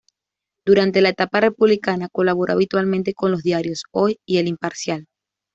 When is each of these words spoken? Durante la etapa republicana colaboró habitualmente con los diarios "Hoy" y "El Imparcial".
Durante 0.65 0.99
la 1.03 1.09
etapa 1.09 1.41
republicana 1.41 2.09
colaboró 2.11 2.53
habitualmente 2.53 3.13
con 3.13 3.29
los 3.29 3.43
diarios 3.43 3.83
"Hoy" 3.91 4.17
y 4.25 4.39
"El 4.39 4.47
Imparcial". 4.47 5.05